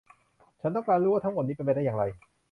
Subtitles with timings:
[0.61, 2.03] ฉันต้องการรู้ว่าทั้งหมดนี้เป็นไปได้อย่างไร